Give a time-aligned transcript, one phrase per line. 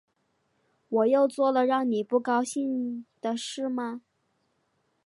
[0.89, 4.01] 我又做了让你不高兴的事吗